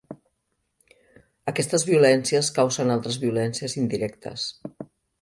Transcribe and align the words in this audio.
Aquestes 1.51 1.87
violències 1.91 2.51
causen 2.57 2.97
altres 2.97 3.23
violències 3.27 3.81
indirectes. 3.87 4.51